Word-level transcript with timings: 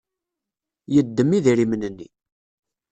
Yeddem 0.93 1.29
idrimen-nni. 1.37 2.07